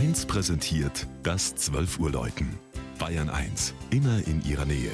1 0.00 0.24
präsentiert 0.24 1.06
das 1.22 1.54
12 1.56 1.98
Uhr 1.98 2.10
Läuten. 2.10 2.58
Bayern 2.98 3.28
1, 3.28 3.74
immer 3.90 4.26
in 4.26 4.42
ihrer 4.46 4.64
Nähe. 4.64 4.90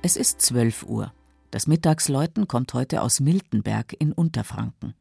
Es 0.00 0.16
ist 0.16 0.40
12 0.42 0.84
Uhr. 0.84 1.12
Das 1.50 1.66
Mittagsläuten 1.66 2.46
kommt 2.46 2.74
heute 2.74 3.02
aus 3.02 3.18
Miltenberg 3.18 3.96
in 3.98 4.12
Unterfranken. 4.12 4.94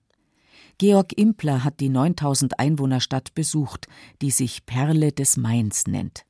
Georg 0.80 1.16
Impler 1.20 1.64
hat 1.64 1.80
die 1.80 1.90
9000 1.90 2.58
Einwohnerstadt 2.58 3.36
besucht, 3.36 3.86
die 4.24 4.32
sich 4.32 4.66
Perle 4.66 5.12
des 5.12 5.38
Mains 5.38 5.86
nennt. 5.86 6.26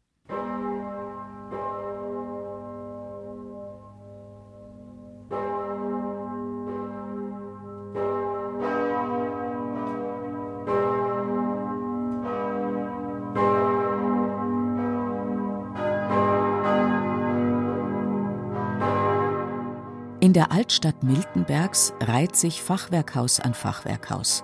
In 20.28 20.34
der 20.34 20.52
Altstadt 20.52 21.04
Miltenbergs 21.04 21.94
reiht 22.02 22.36
sich 22.36 22.62
Fachwerkhaus 22.62 23.40
an 23.40 23.54
Fachwerkhaus. 23.54 24.44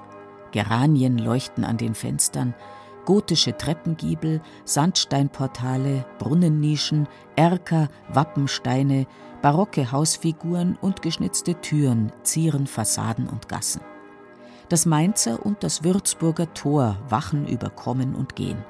Geranien 0.54 1.18
leuchten 1.18 1.66
an 1.66 1.76
den 1.76 1.94
Fenstern, 1.94 2.56
gotische 3.04 3.58
Treppengiebel, 3.58 4.42
Sandsteinportale, 4.64 6.06
Brunnennischen, 6.20 7.10
Erker, 7.36 7.90
Wappensteine, 8.08 9.08
barocke 9.42 9.92
Hausfiguren 9.92 10.78
und 10.80 11.02
geschnitzte 11.02 11.56
Türen 11.56 12.14
zieren 12.24 12.66
Fassaden 12.66 13.28
und 13.28 13.50
Gassen. 13.50 13.82
Das 14.70 14.86
Mainzer 14.86 15.46
und 15.46 15.66
das 15.66 15.84
Würzburger 15.84 16.54
Tor 16.54 16.96
wachen 17.10 17.46
über 17.46 17.70
Kommen 17.70 18.16
und 18.16 18.38
Gehen. 18.38 18.64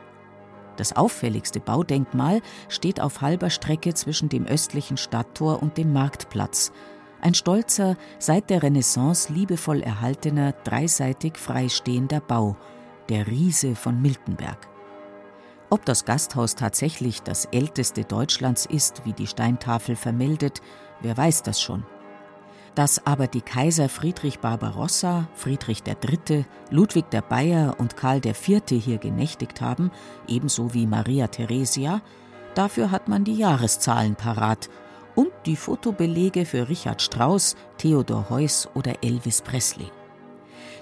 Das 0.77 0.95
auffälligste 0.95 1.59
Baudenkmal 1.59 2.41
steht 2.69 2.99
auf 2.99 3.21
halber 3.21 3.51
Strecke 3.51 3.93
zwischen 3.93 4.29
dem 4.29 4.47
östlichen 4.47 4.97
Stadttor 4.97 5.61
und 5.61 5.77
dem 5.77 5.93
Marktplatz. 5.93 6.71
Ein 7.23 7.35
stolzer, 7.35 7.95
seit 8.19 8.49
der 8.49 8.63
Renaissance 8.63 9.31
liebevoll 9.31 9.81
erhaltener, 9.81 10.51
dreiseitig 10.65 11.37
freistehender 11.37 12.19
Bau, 12.19 12.57
der 13.07 13.27
Riese 13.27 13.77
von 13.77 14.01
Miltenberg. 14.01 14.67
Ob 15.69 15.85
das 15.85 16.03
Gasthaus 16.03 16.55
tatsächlich 16.55 17.21
das 17.21 17.45
älteste 17.45 18.03
Deutschlands 18.03 18.65
ist, 18.65 19.05
wie 19.05 19.13
die 19.13 19.27
Steintafel 19.27 19.95
vermeldet, 19.95 20.61
wer 20.99 21.15
weiß 21.15 21.43
das 21.43 21.61
schon. 21.61 21.85
Dass 22.75 23.07
aber 23.07 23.27
die 23.27 23.41
Kaiser 23.41 23.87
Friedrich 23.87 24.39
Barbarossa, 24.39 25.29
Friedrich 25.33 25.83
III., 25.87 26.43
Ludwig 26.71 27.09
der 27.09 27.21
Bayer 27.21 27.77
und 27.77 27.95
Karl 27.95 28.19
IV. 28.25 28.63
hier 28.67 28.97
genächtigt 28.97 29.61
haben, 29.61 29.91
ebenso 30.27 30.73
wie 30.73 30.85
Maria 30.85 31.27
Theresia, 31.27 32.01
dafür 32.53 32.91
hat 32.91 33.07
man 33.07 33.23
die 33.23 33.37
Jahreszahlen 33.37 34.15
parat 34.15 34.69
und 35.15 35.31
die 35.45 35.55
Fotobelege 35.55 36.45
für 36.45 36.69
Richard 36.69 37.01
Strauss, 37.01 37.55
Theodor 37.77 38.29
Heuss 38.29 38.69
oder 38.73 39.03
Elvis 39.03 39.41
Presley. 39.41 39.91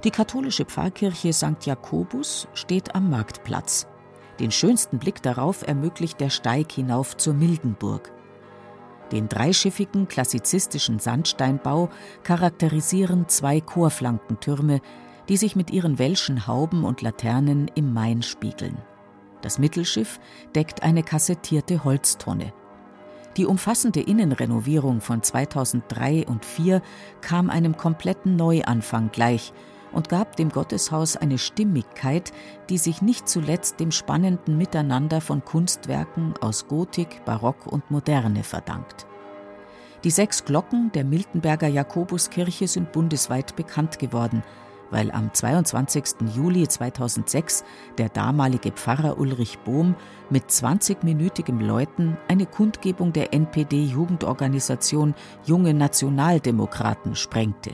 Die 0.04 0.12
katholische 0.12 0.66
Pfarrkirche 0.66 1.32
St. 1.34 1.66
Jakobus 1.66 2.48
steht 2.54 2.96
am 2.96 3.10
Marktplatz. 3.10 3.88
Den 4.40 4.52
schönsten 4.52 4.98
Blick 4.98 5.22
darauf 5.22 5.68
ermöglicht 5.68 6.20
der 6.20 6.30
Steig 6.30 6.72
hinauf 6.72 7.18
zur 7.18 7.34
Mildenburg. 7.34 8.12
Den 9.12 9.28
dreischiffigen 9.28 10.08
klassizistischen 10.08 11.00
Sandsteinbau 11.00 11.90
charakterisieren 12.24 13.28
zwei 13.28 13.60
Chorflankentürme, 13.60 14.82
die 15.30 15.38
sich 15.38 15.56
mit 15.56 15.70
ihren 15.70 16.00
welschen 16.00 16.48
Hauben 16.48 16.84
und 16.84 17.02
Laternen 17.02 17.70
im 17.76 17.94
Main 17.94 18.24
spiegeln. 18.24 18.78
Das 19.42 19.60
Mittelschiff 19.60 20.20
deckt 20.56 20.84
eine 20.84 21.04
kassettierte 21.04 21.84
Holztonne. 21.84 22.54
Die 23.38 23.46
umfassende 23.46 24.02
Innenrenovierung 24.02 25.00
von 25.00 25.24
2003 25.24 26.28
und 26.28 26.44
2004 26.44 26.82
kam 27.22 27.50
einem 27.50 27.78
kompletten 27.78 28.36
Neuanfang 28.36 29.10
gleich 29.12 29.54
und 29.94 30.10
gab 30.10 30.36
dem 30.36 30.50
Gotteshaus 30.50 31.16
eine 31.18 31.38
Stimmigkeit, 31.38 32.32
die 32.70 32.78
sich 32.78 33.02
nicht 33.02 33.28
zuletzt 33.28 33.80
dem 33.80 33.92
spannenden 33.92 34.58
Miteinander 34.58 35.22
von 35.22 35.44
Kunstwerken 35.44 36.34
aus 36.42 36.68
Gotik, 36.68 37.24
Barock 37.26 37.68
und 37.68 37.90
Moderne 37.92 38.44
verdankt. 38.44 39.06
Die 40.04 40.12
sechs 40.12 40.46
Glocken 40.46 40.92
der 40.94 41.04
Miltenberger 41.04 41.68
Jakobuskirche 41.68 42.68
sind 42.68 42.92
bundesweit 42.92 43.56
bekannt 43.56 44.00
geworden, 44.00 44.44
weil 44.92 45.12
am 45.12 45.34
22. 45.34 46.34
Juli 46.36 46.68
2006 46.68 47.64
der 47.98 48.10
damalige 48.10 48.72
Pfarrer 48.72 49.18
Ulrich 49.18 49.58
Bohm 49.60 49.96
mit 50.30 50.46
20-minütigem 50.46 51.60
Läuten 51.60 52.18
eine 52.28 52.46
Kundgebung 52.46 53.14
der 53.14 53.34
NPD-Jugendorganisation 53.34 55.16
Junge 55.46 55.74
Nationaldemokraten 55.74 57.16
sprengte. 57.16 57.72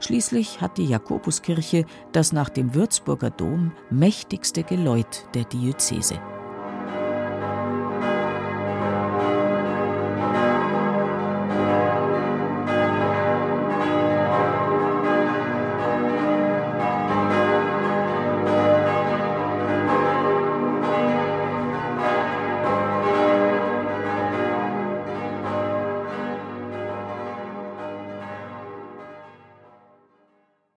Schließlich 0.00 0.60
hat 0.60 0.76
die 0.76 0.86
Jakobuskirche 0.86 1.86
das 2.12 2.32
nach 2.32 2.50
dem 2.50 2.74
Würzburger 2.74 3.30
Dom 3.30 3.72
mächtigste 3.90 4.62
Geläut 4.62 5.26
der 5.34 5.44
Diözese. 5.44 6.20